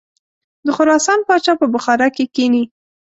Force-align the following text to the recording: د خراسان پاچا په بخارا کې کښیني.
د 0.65 0.67
خراسان 0.77 1.19
پاچا 1.27 1.53
په 1.61 1.67
بخارا 1.73 2.07
کې 2.15 2.23
کښیني. 2.35 2.63